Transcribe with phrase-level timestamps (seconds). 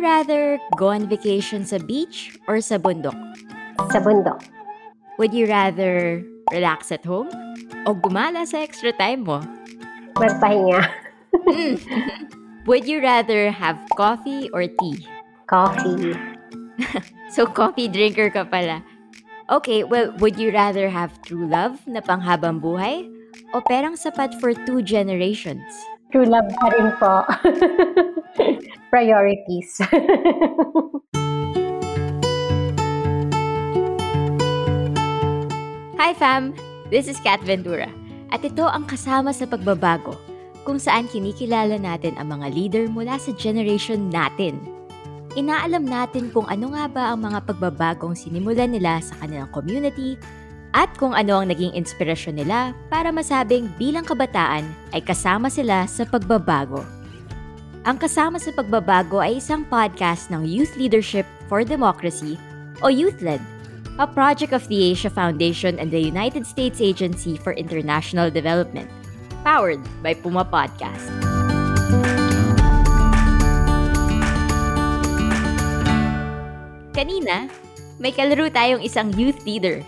[0.00, 3.16] you rather go on vacation sa beach or sa bundok?
[3.92, 4.40] Sa bundok.
[5.20, 7.28] Would you rather relax at home
[7.84, 9.44] o gumala sa extra time mo?
[10.16, 10.88] Magpahinga.
[12.68, 15.04] Would you rather have coffee or tea?
[15.44, 16.16] Coffee.
[17.30, 18.82] So coffee drinker ka pala.
[19.46, 23.06] Okay, well, would you rather have true love na panghabang buhay
[23.54, 25.62] o perang sapat for two generations?
[26.10, 27.22] True love pa rin po.
[28.92, 29.78] Priorities.
[36.02, 36.50] Hi fam!
[36.90, 37.86] This is Kat Ventura.
[38.34, 40.18] At ito ang kasama sa pagbabago,
[40.66, 44.58] kung saan kinikilala natin ang mga leader mula sa generation natin.
[45.38, 50.18] Inaalam natin kung ano nga ba ang mga pagbabagong sinimulan nila sa kanilang community
[50.70, 56.06] at kung ano ang naging inspirasyon nila para masabing bilang kabataan ay kasama sila sa
[56.06, 56.86] pagbabago.
[57.80, 62.36] Ang Kasama sa Pagbabago ay isang podcast ng Youth Leadership for Democracy
[62.84, 63.40] o YouthLED,
[63.96, 68.84] a project of the Asia Foundation and the United States Agency for International Development,
[69.40, 71.08] powered by Puma Podcast.
[76.92, 77.48] Kanina,
[77.96, 79.80] may kalaro tayong isang youth leader.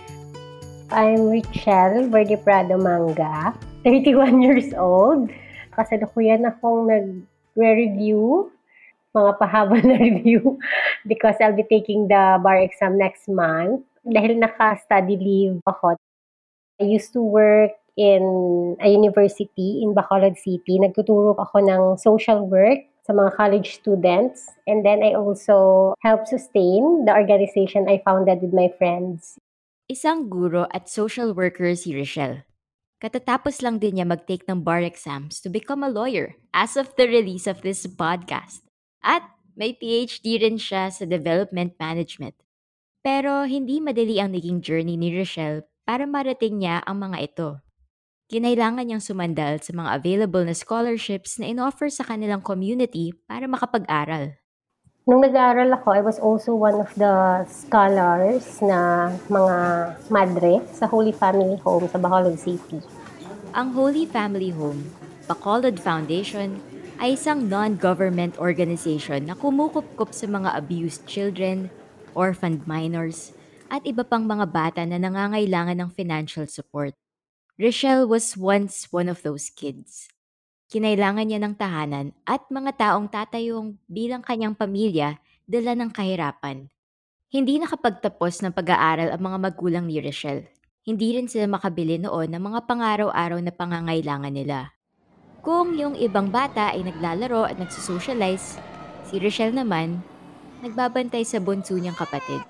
[0.93, 5.25] I'm Richelle Verde Prado Manga, 31 years old.
[5.73, 8.53] Kasalukuyan akong nag-review,
[9.09, 10.61] mga pahaba na review,
[11.09, 13.81] because I'll be taking the bar exam next month.
[14.05, 15.97] Dahil naka-study leave ako,
[16.77, 18.21] I used to work in
[18.77, 20.77] a university in Bacolod City.
[20.77, 24.45] Nagtuturo ako ng social work sa mga college students.
[24.69, 29.41] And then I also help sustain the organization I founded with my friends.
[29.91, 32.47] Isang guro at social worker si Rochelle.
[33.03, 37.03] Katatapos lang din niya mag-take ng bar exams to become a lawyer as of the
[37.03, 38.63] release of this podcast.
[39.03, 39.27] At
[39.59, 42.39] may PhD rin siya sa development management.
[43.03, 47.49] Pero hindi madali ang naging journey ni Rochelle para marating niya ang mga ito.
[48.31, 54.39] Kinailangan niyang sumandal sa mga available na scholarships na inoffer sa kanilang community para makapag-aral.
[55.03, 59.55] Nung nag-aaral ako, I was also one of the scholars na mga
[60.07, 62.79] madre sa Holy Family Home sa Bacolod City.
[63.51, 64.95] Ang Holy Family Home,
[65.27, 66.63] Bacolod Foundation,
[67.03, 71.67] ay isang non-government organization na kumukupkup sa mga abused children,
[72.15, 73.35] orphaned minors,
[73.67, 76.95] at iba pang mga bata na nangangailangan ng financial support.
[77.59, 80.12] Rochelle was once one of those kids.
[80.73, 86.65] Kinailangan niya ng tahanan at mga taong tatayong bilang kanyang pamilya dala ng kahirapan.
[87.29, 90.49] Hindi nakapagtapos ng pag-aaral ang mga magulang ni Rochelle.
[90.81, 94.73] Hindi rin sila makabili noon ng mga pangaraw-araw na pangangailangan nila.
[95.45, 98.57] Kung yung ibang bata ay naglalaro at nagsusocialize,
[99.05, 100.01] si Rochelle naman,
[100.65, 102.41] nagbabantay sa bunso niyang kapatid.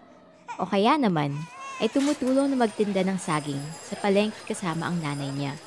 [0.56, 1.36] O kaya naman,
[1.84, 5.60] ay tumutulong na magtinda ng saging sa palengke kasama ang nanay niya.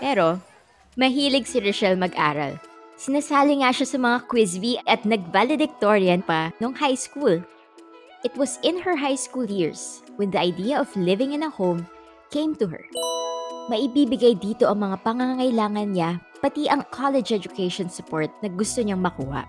[0.00, 0.40] Pero,
[0.96, 2.60] mahilig si Rochelle mag-aral.
[3.00, 7.40] Sinasali nga siya sa mga quiz bee at nag-valedictorian pa nung high school.
[8.22, 11.88] It was in her high school years when the idea of living in a home
[12.30, 12.84] came to her.
[13.72, 19.46] Maibibigay dito ang mga pangangailangan niya pati ang college education support na gusto niyang makuha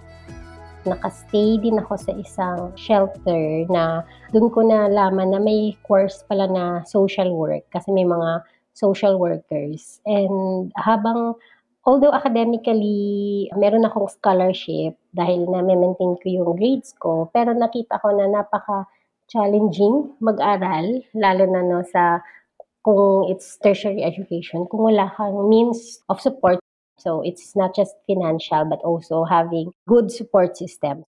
[0.83, 4.03] nakastay din ako sa isang shelter na
[4.35, 8.43] doon ko nalaman na may course pala na social work kasi may mga
[8.73, 10.01] social workers.
[10.05, 11.37] And habang,
[11.85, 18.29] although academically, meron akong scholarship dahil na-maintain ko yung grades ko, pero nakita ko na
[18.29, 18.85] napaka
[19.29, 22.21] challenging mag-aral, lalo na no sa
[22.83, 26.59] kung it's tertiary education, kung wala kang means of support
[27.03, 31.03] So it's not just financial but also having good support system.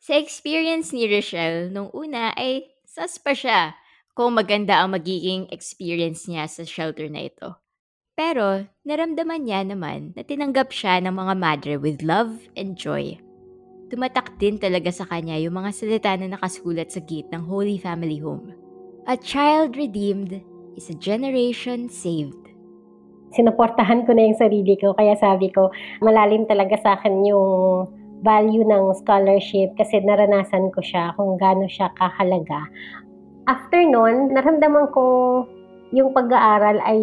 [0.00, 3.76] Sa experience ni Rochelle, nung una ay sas pa siya
[4.14, 7.56] kung maganda ang magiging experience niya sa shelter na ito.
[8.18, 13.16] Pero naramdaman niya naman na tinanggap siya ng mga madre with love and joy.
[13.90, 18.20] Tumatak din talaga sa kanya yung mga salita na nakasulat sa gate ng Holy Family
[18.22, 18.54] Home.
[19.08, 20.38] A child redeemed
[20.76, 22.38] is a generation saved.
[23.34, 25.70] Sinuportahan ko na yung sarili ko, kaya sabi ko,
[26.02, 27.48] malalim talaga sa akin yung
[28.20, 32.68] value ng scholarship kasi naranasan ko siya kung gaano siya kahalaga.
[33.50, 35.02] After nun, naramdaman ko
[35.90, 37.02] yung pag-aaral ay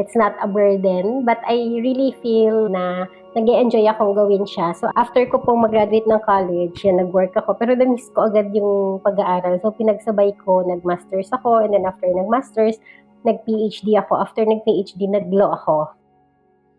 [0.00, 3.04] it's not a burden but I really feel na
[3.36, 4.72] nag enjoy akong gawin siya.
[4.72, 7.60] So after ko pong mag-graduate ng college, yan, nag-work ako.
[7.60, 9.60] Pero na-miss ko agad yung pag-aaral.
[9.60, 12.80] So pinagsabay ko, nag-masters ako and then after nag-masters,
[13.28, 14.24] nag-PhD ako.
[14.24, 15.92] After nag-PhD, nag-law ako.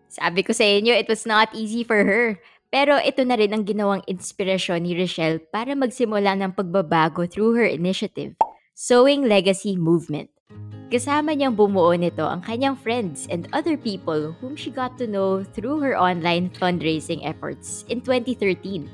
[0.09, 2.41] Sabi ko sa inyo, it was not easy for her.
[2.73, 7.69] Pero ito na rin ang ginawang inspirasyon ni Rochelle para magsimula ng pagbabago through her
[7.69, 8.33] initiative,
[8.73, 10.33] Sowing Legacy Movement.
[10.89, 15.45] Kasama niyang bumuo nito ang kanyang friends and other people whom she got to know
[15.45, 18.89] through her online fundraising efforts in 2013.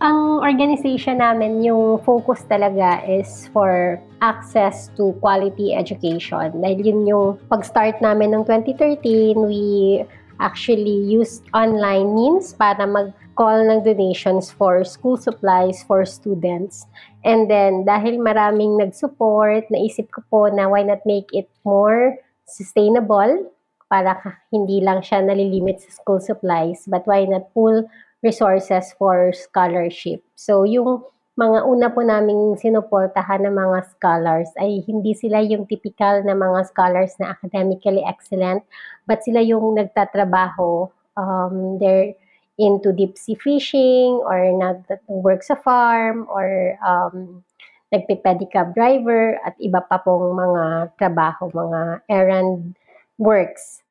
[0.00, 6.56] Ang organization namin, yung focus talaga is for access to quality education.
[6.64, 10.08] Dahil yun yung pag-start namin ng 2013, we
[10.40, 12.88] actually used online means para
[13.36, 16.88] mag-call ng donations for school supplies for students.
[17.20, 22.16] And then, dahil maraming nag-support, naisip ko po na why not make it more
[22.48, 23.52] sustainable
[23.92, 24.16] para
[24.48, 27.84] hindi lang siya nalilimit sa school supplies, but why not pool
[28.24, 30.24] resources for scholarship.
[30.32, 31.04] So, yung
[31.36, 36.72] mga una po naming sinuportahan ng mga scholars ay hindi sila yung typical na mga
[36.72, 38.64] scholars na academically excellent,
[39.04, 40.88] but sila yung nagtatrabaho.
[41.20, 42.16] Um, they're
[42.58, 47.44] into deep sea fishing or nag-work sa farm or um,
[47.92, 52.74] nagpe-pedicab driver at iba pa pong mga trabaho, mga errand
[53.18, 53.82] works.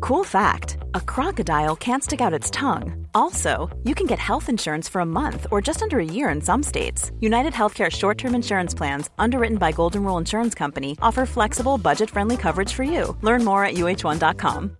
[0.00, 3.06] Cool fact a crocodile can't stick out its tongue.
[3.14, 6.40] Also, you can get health insurance for a month or just under a year in
[6.40, 7.12] some states.
[7.20, 12.10] United Healthcare short term insurance plans, underwritten by Golden Rule Insurance Company, offer flexible, budget
[12.10, 13.16] friendly coverage for you.
[13.22, 14.79] Learn more at uh1.com.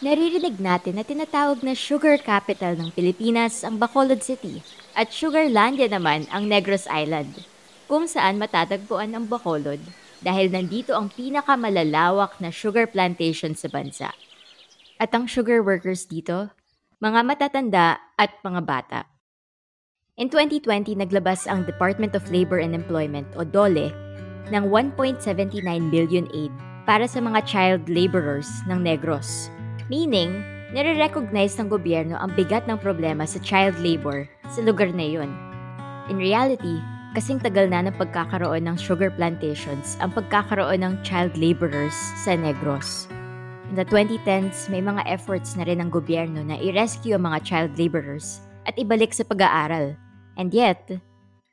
[0.00, 4.64] Naririnig natin na tinatawag na sugar capital ng Pilipinas ang Bacolod City
[4.96, 7.44] at Sugarlandia naman ang Negros Island,
[7.84, 9.76] kung saan matatagpuan ang Bacolod
[10.24, 14.16] dahil nandito ang pinakamalalawak na sugar plantation sa bansa.
[14.96, 16.48] At ang sugar workers dito,
[17.04, 19.00] mga matatanda at mga bata.
[20.16, 23.92] In 2020, naglabas ang Department of Labor and Employment o DOLE
[24.48, 25.60] ng 1.79
[25.92, 26.52] billion aid
[26.88, 29.52] para sa mga child laborers ng Negros
[29.90, 35.34] Meaning, nare-recognize ng gobyerno ang bigat ng problema sa child labor sa lugar na yun.
[36.06, 36.78] In reality,
[37.18, 43.10] kasing tagal na ng pagkakaroon ng sugar plantations ang pagkakaroon ng child laborers sa Negros.
[43.66, 47.74] In the 2010s, may mga efforts na rin ng gobyerno na i-rescue ang mga child
[47.74, 49.98] laborers at ibalik sa pag-aaral.
[50.38, 50.86] And yet,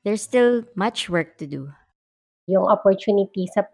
[0.06, 1.74] there's still much work to do.
[2.46, 3.66] Yung opportunity sa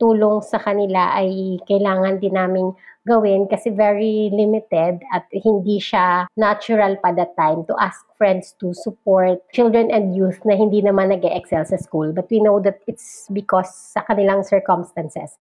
[0.00, 2.72] pagtulong sa kanila ay kailangan din naming
[3.04, 8.72] gawin kasi very limited at hindi siya natural pa that time to ask friends to
[8.72, 12.16] support children and youth na hindi naman nag excel sa school.
[12.16, 15.36] But we know that it's because sa kanilang circumstances.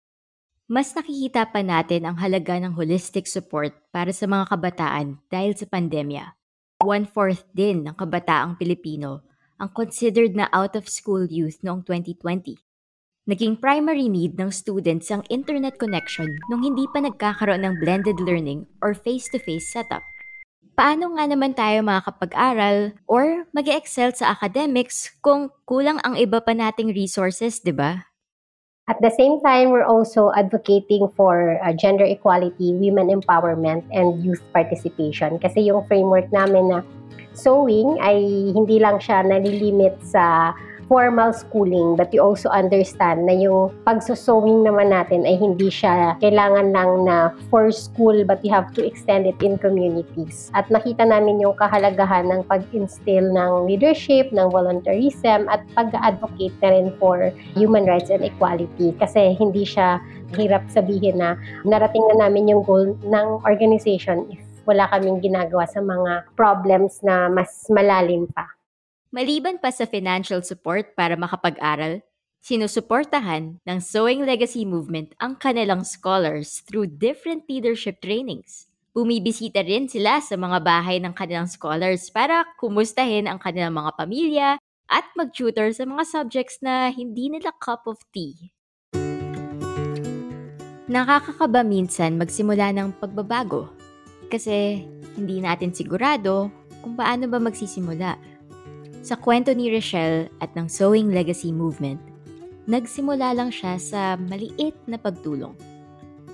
[0.67, 5.71] Mas nakikita pa natin ang halaga ng holistic support para sa mga kabataan dahil sa
[5.71, 6.35] pandemya.
[6.83, 9.23] One-fourth din ng kabataang Pilipino
[9.55, 12.68] ang considered na out-of-school youth noong 2020.
[13.29, 18.65] Naging primary need ng students ang internet connection nung hindi pa nagkakaroon ng blended learning
[18.81, 20.01] or face-to-face setup.
[20.73, 26.57] Paano nga naman tayo makakapag-aral or mag excel sa academics kung kulang ang iba pa
[26.57, 28.09] nating resources, di ba?
[28.89, 34.41] At the same time, we're also advocating for uh, gender equality, women empowerment, and youth
[34.57, 35.37] participation.
[35.37, 36.81] Kasi yung framework namin na
[37.37, 38.25] sewing ay
[38.57, 40.57] hindi lang siya nalilimit sa
[40.89, 46.73] formal schooling but you also understand na yung pagsusowing naman natin ay hindi siya kailangan
[46.73, 50.49] lang na for school but you have to extend it in communities.
[50.57, 56.89] At nakita namin yung kahalagahan ng pag-instill ng leadership, ng volunteerism at pag-advocate na rin
[56.97, 60.01] for human rights and equality kasi hindi siya
[60.33, 65.81] hirap sabihin na narating na namin yung goal ng organization if wala kaming ginagawa sa
[65.81, 68.58] mga problems na mas malalim pa.
[69.09, 72.05] Maliban pa sa financial support para makapag-aral,
[72.45, 78.69] sinusuportahan ng Sewing Legacy Movement ang kanilang scholars through different leadership trainings.
[78.93, 84.49] Bumibisita rin sila sa mga bahay ng kanilang scholars para kumustahin ang kanilang mga pamilya
[84.85, 88.53] at mag-tutor sa mga subjects na hindi nila cup of tea.
[90.85, 93.73] Nakakakaba minsan magsimula ng pagbabago
[94.29, 94.85] kasi
[95.17, 96.53] hindi natin sigurado
[96.85, 98.28] kung paano ba magsisimula.
[98.99, 102.03] Sa kwento ni Rochelle at ng Sewing Legacy Movement,
[102.67, 105.55] nagsimula lang siya sa maliit na pagtulong.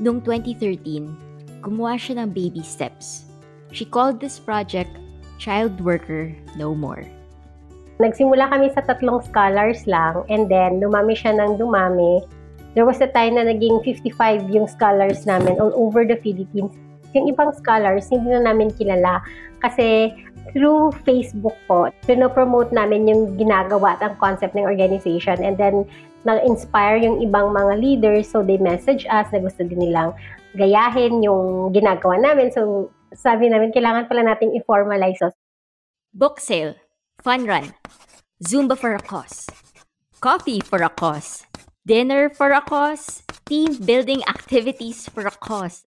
[0.01, 3.29] Noong 2013, gumawa siya ng baby steps.
[3.69, 4.89] She called this project
[5.37, 7.05] Child Worker No More.
[8.01, 12.25] Nagsimula kami sa tatlong scholars lang and then dumami siya ng dumami
[12.75, 16.75] there was a time na naging 55 yung scholars namin all over the Philippines.
[17.15, 19.23] Yung ibang scholars, hindi na namin kilala
[19.63, 20.11] kasi
[20.53, 25.87] through Facebook po, pinopromote namin yung ginagawa at ang concept ng organization and then
[26.25, 30.13] na-inspire yung ibang mga leaders so they message us na gusto din nilang
[30.57, 32.49] gayahin yung ginagawa namin.
[32.49, 35.31] So sabi namin, kailangan pala nating i-formalize.
[36.15, 36.75] Book sale,
[37.21, 37.71] fun run,
[38.41, 39.47] Zumba for a cause,
[40.19, 41.45] coffee for a cause,
[41.85, 45.85] dinner for a cause, team building activities for a cause.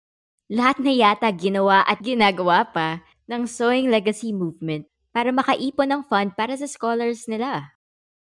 [0.52, 3.00] Lahat na yata ginawa at ginagawa pa
[3.32, 4.84] ng Sewing Legacy Movement
[5.16, 7.72] para makaipon ng fund para sa scholars nila.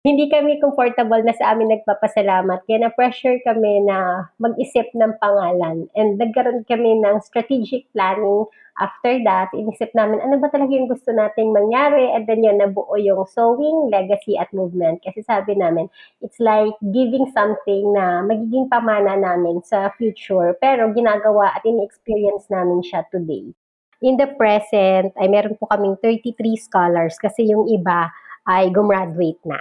[0.04, 6.20] Hindi kami comfortable na sa amin nagpapasalamat kaya na-pressure kami na mag-isip ng pangalan and
[6.20, 8.48] nagkaroon kami ng strategic planning
[8.80, 12.16] after that, inisip namin, ano ba talaga yung gusto nating mangyari?
[12.16, 15.04] And then yun, nabuo yung sewing, legacy, at movement.
[15.04, 15.92] Kasi sabi namin,
[16.24, 22.80] it's like giving something na magiging pamana namin sa future, pero ginagawa at in-experience namin
[22.82, 23.52] siya today.
[24.00, 28.08] In the present, ay meron po kaming 33 scholars kasi yung iba
[28.48, 29.60] ay gumraduate na.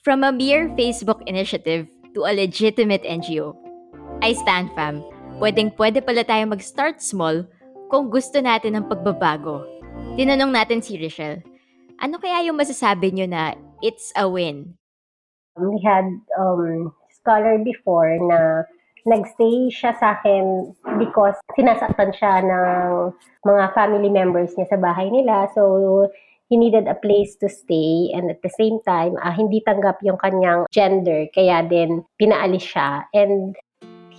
[0.00, 1.84] From a mere Facebook initiative
[2.16, 3.52] to a legitimate NGO,
[4.24, 5.04] I stand fam.
[5.36, 7.44] Pwedeng pwede pala tayo mag-start small
[7.92, 9.60] kung gusto natin ng pagbabago.
[10.16, 11.44] Tinanong natin si Rochelle,
[12.00, 13.52] ano kaya yung masasabi nyo na
[13.84, 14.72] it's a win?
[15.60, 16.08] We had
[16.40, 18.64] um, scholar before na
[19.06, 23.12] nagstay siya sa akin because sinasaktan siya ng
[23.46, 25.48] mga family members niya sa bahay nila.
[25.56, 26.08] So,
[26.50, 30.18] he needed a place to stay and at the same time, uh, hindi tanggap yung
[30.18, 31.30] kanyang gender.
[31.30, 33.06] Kaya din, pinaalis siya.
[33.14, 33.54] And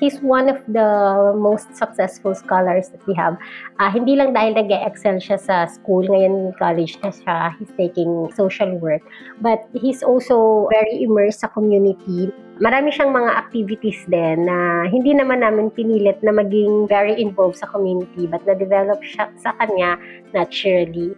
[0.01, 0.89] he's one of the
[1.37, 3.37] most successful scholars that we have.
[3.77, 8.73] Uh, hindi lang dahil nag-excel siya sa school, ngayon college na siya, he's taking social
[8.81, 9.05] work,
[9.45, 12.33] but he's also very immersed sa community.
[12.57, 17.69] Marami siyang mga activities din na hindi naman namin pinilit na maging very involved sa
[17.69, 20.01] community, but na-develop siya sa kanya
[20.33, 21.13] naturally.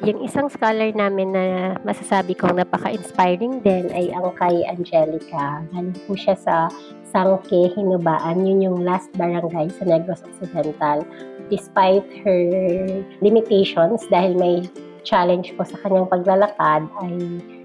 [0.00, 1.44] Yung isang scholar namin na
[1.84, 5.60] masasabi kong napaka-inspiring din ay ang kay Angelica.
[5.68, 6.72] Galing po siya sa
[7.12, 8.40] Sangke, Hinubaan.
[8.40, 11.04] Yun yung last barangay sa Negros Occidental.
[11.52, 12.42] Despite her
[13.20, 14.64] limitations, dahil may
[15.04, 17.12] challenge po sa kanyang paglalakad, ay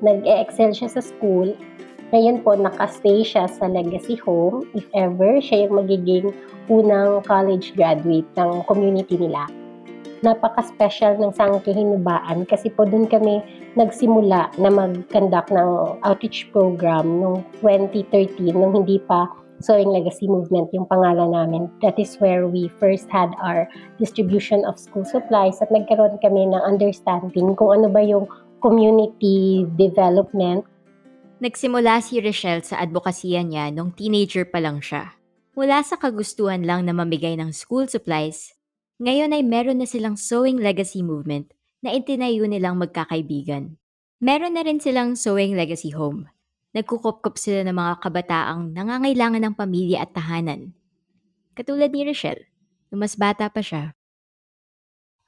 [0.03, 1.55] nag-excel siya sa school.
[2.11, 4.67] Ngayon po, nakastay siya sa legacy home.
[4.75, 6.35] If ever, siya yung magiging
[6.67, 9.47] unang college graduate ng community nila
[10.25, 13.43] napaka-special ng Sangkihinubaan kasi po doon kami
[13.77, 20.85] nagsimula na mag-conduct ng outreach program noong 2013 nung hindi pa Sewing Legacy Movement yung
[20.85, 21.65] pangalan namin.
[21.81, 23.65] That is where we first had our
[23.97, 28.29] distribution of school supplies at nagkaroon kami ng understanding kung ano ba yung
[28.61, 30.65] community development.
[31.37, 35.13] Nagsimula si Rochelle sa advokasya niya nung teenager pa lang siya.
[35.57, 38.56] Mula sa kagustuhan lang na mamigay ng school supplies,
[38.97, 41.53] ngayon ay meron na silang Sewing Legacy Movement
[41.85, 43.77] na itinayo nilang magkakaibigan.
[44.17, 46.25] Meron na rin silang Sewing Legacy Home.
[46.73, 50.73] Nagkukupkup sila ng mga kabataang nangangailangan ng pamilya at tahanan.
[51.53, 52.49] Katulad ni Rochelle,
[52.89, 53.93] nung mas bata pa siya.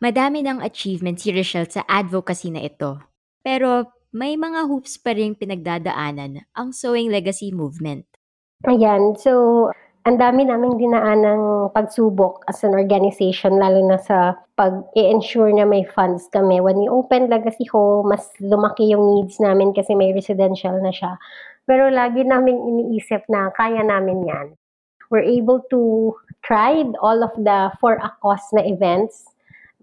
[0.01, 2.97] Madami ng achievement si Rochelle sa advocacy na ito.
[3.45, 8.09] Pero may mga hoops pa rin pinagdadaanan ang Sewing Legacy Movement.
[8.65, 9.69] Ayan, so
[10.09, 15.85] ang dami naming dinaan ng pagsubok as an organization, lalo na sa pag-ensure na may
[15.85, 16.57] funds kami.
[16.57, 21.13] When we opened Legacy Home, mas lumaki yung needs namin kasi may residential na siya.
[21.69, 24.57] Pero lagi namin iniisip na kaya namin yan.
[25.13, 29.28] We're able to try all of the for a cause na events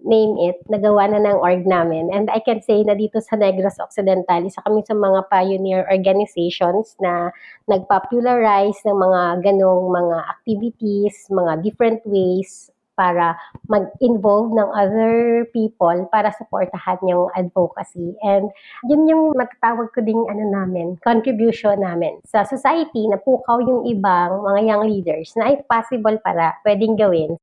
[0.06, 2.08] name it, nagawa na ng org namin.
[2.14, 6.94] And I can say na dito sa Negros Occidental, isa kami sa mga pioneer organizations
[7.02, 7.34] na
[7.66, 13.36] nagpopularize ng mga ganong mga activities, mga different ways para
[13.68, 18.16] mag-involve ng other people para supportahan yung advocacy.
[18.24, 18.48] And
[18.88, 24.40] yun yung matatawag ko ding ano namin, contribution namin sa society na pukaw yung ibang
[24.42, 27.36] mga young leaders na ay possible para pwedeng gawin.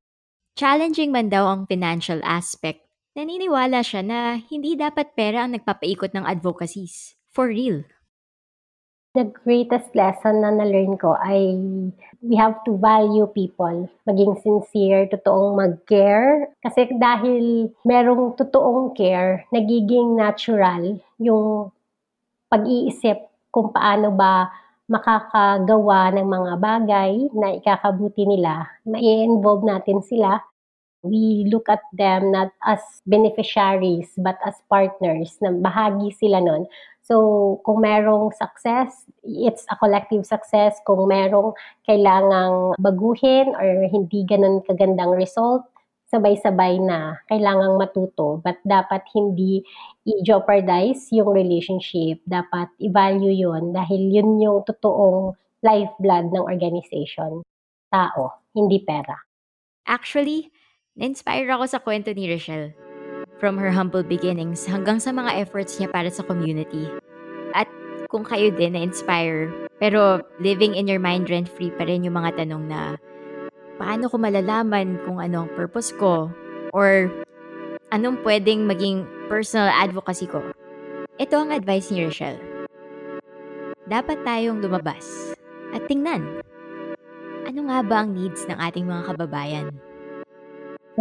[0.53, 2.85] Challenging man daw ang financial aspect,
[3.17, 7.17] naniniwala siya na hindi dapat pera ang nagpapaikot ng advocacies.
[7.33, 7.89] For real.
[9.17, 11.57] The greatest lesson na na-learn ko ay
[12.21, 13.89] we have to value people.
[14.05, 16.53] Maging sincere, totoong mag-care.
[16.61, 21.73] Kasi dahil merong totoong care, nagiging natural yung
[22.53, 24.53] pag-iisip kung paano ba
[24.93, 28.69] makakagawa ng mga bagay na ikakabuti nila.
[28.85, 30.37] Mai-involve natin sila.
[31.03, 36.69] We look at them not as beneficiaries but as partners na bahagi sila nun.
[37.03, 40.79] So, kung merong success, it's a collective success.
[40.87, 41.51] Kung merong
[41.83, 45.67] kailangang baguhin or hindi ganun kagandang result,
[46.13, 48.37] sabay-sabay na kailangang matuto.
[48.45, 49.65] But dapat hindi
[50.05, 52.21] i-jeopardize yung relationship.
[52.29, 55.33] Dapat i-value yun dahil yun yung totoong
[55.65, 57.41] lifeblood ng organization.
[57.89, 59.17] Tao, hindi pera.
[59.89, 60.53] Actually,
[60.93, 62.77] na-inspire ako sa kwento ni Rochelle.
[63.41, 66.87] From her humble beginnings hanggang sa mga efforts niya para sa community.
[67.57, 67.67] At
[68.07, 69.49] kung kayo din na-inspire,
[69.81, 72.95] pero living in your mind rent-free pa rin yung mga tanong na
[73.77, 76.29] paano ko malalaman kung ano ang purpose ko?
[76.73, 77.09] Or
[77.93, 80.41] anong pwedeng maging personal advocacy ko?
[81.21, 82.41] Ito ang advice ni Rochelle.
[83.85, 85.35] Dapat tayong lumabas
[85.75, 86.41] at tingnan.
[87.43, 89.67] Ano nga ba ang needs ng ating mga kababayan?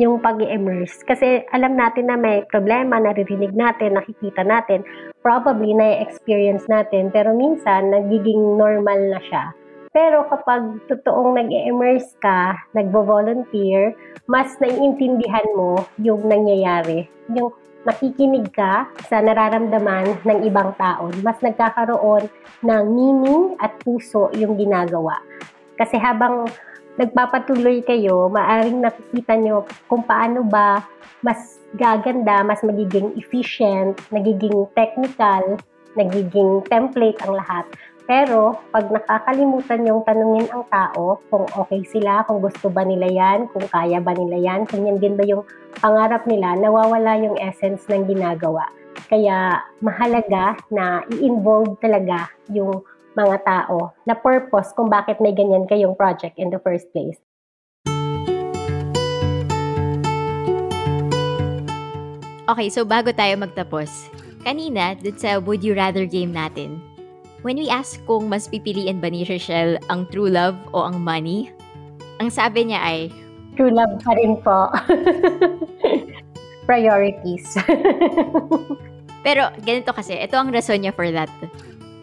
[0.00, 4.84] yung pag immerse Kasi alam natin na may problema, naririnig natin, nakikita natin,
[5.20, 9.44] probably na-experience natin, pero minsan nagiging normal na siya.
[9.92, 13.92] Pero kapag totoong nag-immerse ka, nagvo-volunteer,
[14.24, 17.12] mas naiintindihan mo yung nangyayari.
[17.36, 17.52] Yung
[17.84, 22.24] nakikinig ka sa nararamdaman ng ibang tao, mas nagkakaroon
[22.64, 25.20] ng meaning at puso yung ginagawa.
[25.76, 26.48] Kasi habang
[26.96, 30.88] nagpapatuloy kayo, maaring nakikita nyo kung paano ba
[31.20, 35.60] mas gaganda, mas magiging efficient, nagiging technical,
[35.94, 37.64] nagiging template ang lahat.
[38.02, 43.46] Pero, pag nakakalimutan yung tanungin ang tao kung okay sila, kung gusto ba nila yan,
[43.54, 45.46] kung kaya ba nila yan, kung yan din ba yung
[45.78, 48.66] pangarap nila, nawawala yung essence ng ginagawa.
[49.06, 52.82] Kaya, mahalaga na i-involve talaga yung
[53.14, 57.22] mga tao na purpose kung bakit may ganyan kayong project in the first place.
[62.50, 64.10] Okay, so bago tayo magtapos,
[64.42, 66.82] kanina, dun sa Would You Rather game natin,
[67.42, 71.50] when we ask kung mas pipiliin ba ni Rochelle ang true love o ang money,
[72.22, 73.00] ang sabi niya ay,
[73.52, 74.72] True love pa rin po.
[76.70, 77.44] Priorities.
[79.26, 81.28] Pero ganito kasi, ito ang rason niya for that.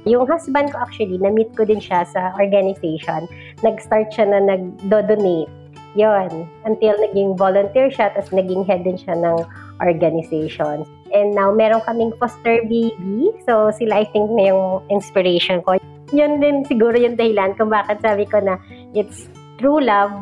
[0.06, 3.26] Yung husband ko actually, na-meet ko din siya sa organization.
[3.66, 5.50] Nag-start siya na nag-donate.
[5.98, 9.42] Yon, until naging volunteer siya, tapos naging head din siya ng
[9.82, 10.86] organization.
[11.14, 13.34] And now, meron kaming foster baby.
[13.46, 15.78] So, sila I think na yung inspiration ko.
[16.10, 18.58] Yun din siguro yung dahilan kung bakit sabi ko na
[18.98, 19.30] it's
[19.62, 20.14] true love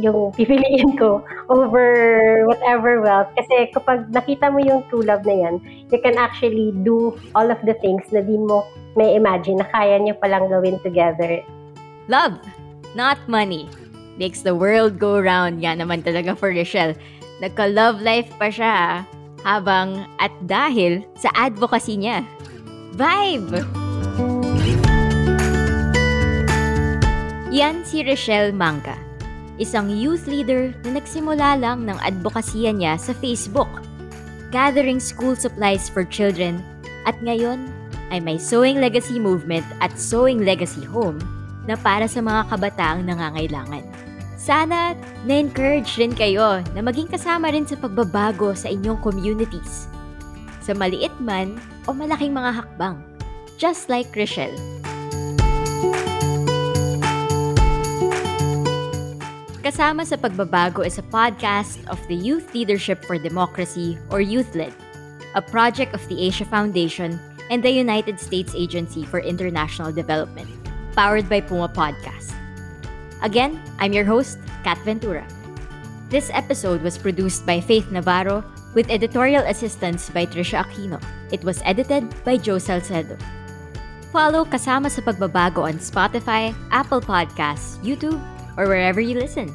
[0.00, 1.86] yung pipiliin ko over
[2.50, 3.30] whatever wealth.
[3.38, 5.54] Kasi kapag nakita mo yung true love na yan,
[5.90, 8.66] you can actually do all of the things na di mo
[8.98, 11.42] may imagine na kaya nyo palang gawin together.
[12.10, 12.38] Love,
[12.94, 13.70] not money.
[14.18, 15.58] Makes the world go round.
[15.62, 16.94] Yan naman talaga for Rochelle.
[17.42, 19.02] Nagka-love life pa siya
[19.44, 22.24] habang at dahil sa advocacy niya.
[22.96, 23.62] Vibe!
[27.54, 28.98] Yan si Rochelle Mangka,
[29.62, 33.70] isang youth leader na nagsimula lang ng advokasya niya sa Facebook,
[34.50, 36.58] gathering school supplies for children
[37.06, 37.70] at ngayon
[38.10, 41.22] ay may Sewing Legacy Movement at Sewing Legacy Home
[41.70, 43.93] na para sa mga kabataang nangangailangan.
[44.44, 44.92] Sana
[45.24, 49.88] na-encourage rin kayo na maging kasama rin sa pagbabago sa inyong communities.
[50.60, 51.56] Sa maliit man
[51.88, 53.00] o malaking mga hakbang.
[53.56, 54.52] Just like Rochelle.
[59.64, 64.76] Kasama sa Pagbabago is a podcast of the Youth Leadership for Democracy or YouthLED,
[65.32, 67.16] a project of the Asia Foundation
[67.48, 70.52] and the United States Agency for International Development,
[70.92, 72.43] powered by Puma Podcast.
[73.24, 75.24] Again, I'm your host, Kat Ventura.
[76.12, 78.44] This episode was produced by Faith Navarro
[78.76, 81.00] with editorial assistance by Trisha Aquino.
[81.32, 83.16] It was edited by Joe Salcedo.
[84.12, 88.20] Follow Kasama sa Pagbabago on Spotify, Apple Podcasts, YouTube,
[88.54, 89.50] or wherever you listen.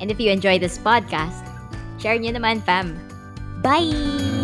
[0.00, 1.44] And if you enjoy this podcast,
[2.04, 3.00] Share nyo naman, fam.
[3.64, 4.43] Bye!